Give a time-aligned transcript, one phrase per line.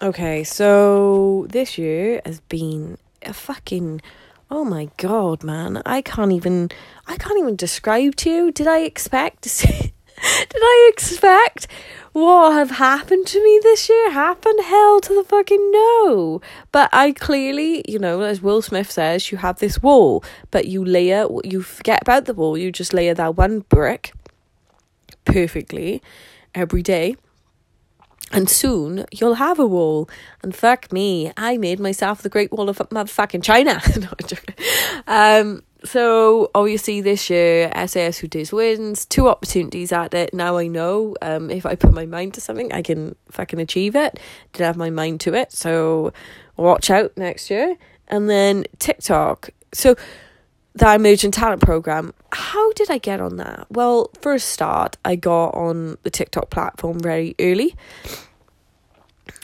[0.00, 4.00] Okay, so this year has been a fucking
[4.48, 5.82] oh my god, man.
[5.84, 6.70] I can't even
[7.08, 8.52] I can't even describe to you.
[8.52, 9.92] Did I expect to see
[10.22, 11.66] did I expect
[12.12, 14.60] what have happened to me this year happened?
[14.62, 16.42] Hell to the fucking no.
[16.70, 20.22] But I clearly, you know, as Will Smith says, you have this wall,
[20.52, 24.12] but you layer, you forget about the wall, you just layer that one brick
[25.24, 26.02] perfectly
[26.54, 27.16] every day
[28.32, 30.08] and soon you'll have a wall.
[30.42, 33.80] And fuck me, I made myself the Great Wall of motherfucking China.
[33.98, 34.10] no,
[35.06, 40.34] um, so obviously this year SAS Who Dares wins, two opportunities at it.
[40.34, 43.94] Now I know um, if I put my mind to something, I can fucking achieve
[43.94, 44.18] it.
[44.52, 46.12] Did have my mind to it, so
[46.56, 47.76] watch out next year.
[48.08, 49.50] And then TikTok.
[49.72, 49.96] So
[50.78, 52.14] the emerging talent program.
[52.32, 53.66] How did I get on that?
[53.70, 57.74] Well, for a start, I got on the TikTok platform very early.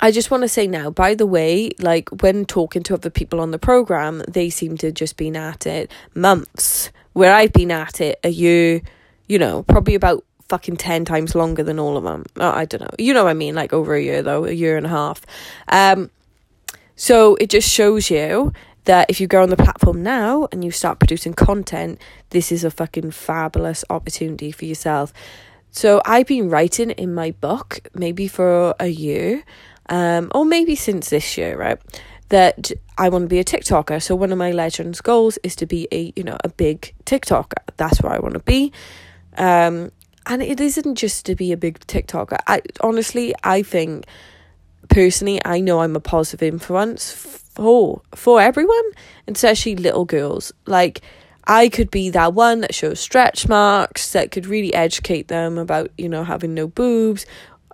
[0.00, 3.40] I just want to say now, by the way, like when talking to other people
[3.40, 8.00] on the program, they seem to just been at it months, where I've been at
[8.00, 8.82] it a year,
[9.28, 12.24] you know, probably about fucking 10 times longer than all of them.
[12.36, 12.90] Oh, I don't know.
[12.98, 13.54] You know what I mean?
[13.54, 15.24] Like over a year, though, a year and a half.
[15.68, 16.10] Um,
[16.96, 18.52] so it just shows you
[18.84, 22.00] that if you go on the platform now and you start producing content,
[22.30, 25.12] this is a fucking fabulous opportunity for yourself.
[25.70, 29.44] So I've been writing in my book maybe for a year,
[29.88, 31.78] um, or maybe since this year, right?
[32.30, 34.02] That I want to be a TikToker.
[34.02, 37.58] So one of my legends goals is to be a you know a big TikToker.
[37.76, 38.72] That's where I want to be.
[39.36, 39.92] Um,
[40.26, 42.38] and it isn't just to be a big TikToker.
[42.46, 44.06] I honestly I think
[44.90, 48.90] personally I know I'm a positive influence for for everyone,
[49.26, 50.52] and especially little girls.
[50.66, 51.00] Like
[51.44, 55.90] I could be that one that shows stretch marks that could really educate them about
[55.96, 57.26] you know having no boobs,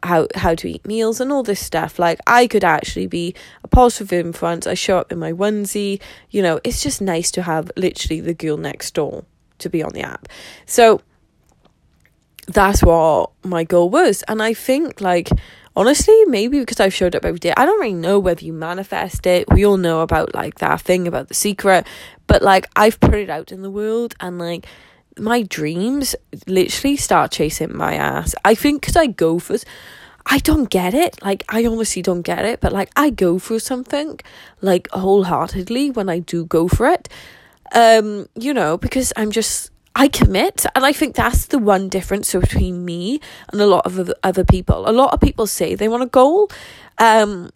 [0.03, 1.99] how how to eat meals and all this stuff.
[1.99, 4.67] Like I could actually be a positive influence.
[4.67, 6.01] I show up in my onesie.
[6.31, 9.25] You know, it's just nice to have literally the girl next door
[9.59, 10.29] to be on the app.
[10.67, 11.01] So
[12.47, 15.31] that's what my goal was, and I think like
[15.77, 19.27] honestly, maybe because I've showed up every day, I don't really know whether you manifest
[19.27, 19.47] it.
[19.51, 21.87] We all know about like that thing about the secret,
[22.27, 24.67] but like I've put it out in the world and like
[25.19, 26.15] my dreams
[26.47, 28.35] literally start chasing my ass.
[28.45, 29.57] I think because I go for.
[30.29, 31.23] I don't get it.
[31.23, 32.61] Like, I honestly don't get it.
[32.61, 34.19] But, like, I go for something,
[34.61, 37.09] like, wholeheartedly when I do go for it.
[37.73, 42.35] Um, you know, because I'm just I commit, and I think that's the one difference
[42.35, 43.19] between me
[43.51, 44.87] and a lot of other people.
[44.87, 46.51] A lot of people say they want a goal,
[46.99, 47.51] um,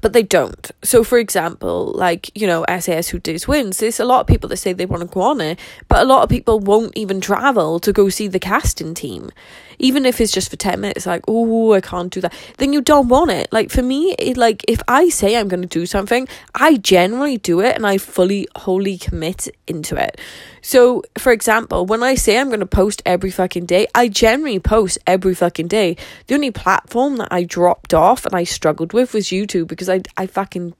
[0.00, 0.70] but they don't.
[0.82, 3.78] So, for example, like you know, SAS Who Dares wins.
[3.78, 5.58] There's a lot of people that say they want to go on it,
[5.88, 9.30] but a lot of people won't even travel to go see the casting team
[9.78, 12.80] even if it's just for 10 minutes like oh i can't do that then you
[12.80, 15.86] don't want it like for me it like if i say i'm going to do
[15.86, 20.20] something i generally do it and i fully wholly commit into it
[20.62, 24.58] so for example when i say i'm going to post every fucking day i generally
[24.58, 25.96] post every fucking day
[26.26, 30.00] the only platform that i dropped off and i struggled with was youtube because i,
[30.16, 30.74] I fucking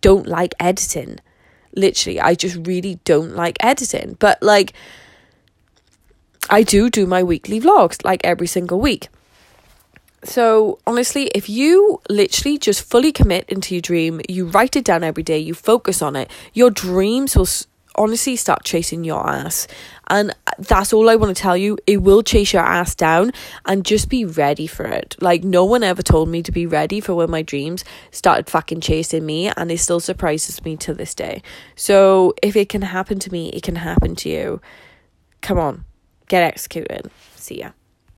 [0.00, 1.18] don't like editing
[1.74, 4.74] literally i just really don't like editing but like
[6.50, 9.08] I do do my weekly vlogs like every single week.
[10.22, 15.02] So, honestly, if you literally just fully commit into your dream, you write it down
[15.02, 17.48] every day, you focus on it, your dreams will
[18.00, 19.68] honestly start chasing your ass.
[20.08, 21.78] And that's all I want to tell you.
[21.86, 23.30] It will chase your ass down
[23.66, 25.14] and just be ready for it.
[25.20, 28.80] Like, no one ever told me to be ready for when my dreams started fucking
[28.80, 31.42] chasing me, and it still surprises me to this day.
[31.76, 34.60] So, if it can happen to me, it can happen to you.
[35.42, 35.84] Come on
[36.30, 37.10] get executed.
[37.34, 37.72] See ya.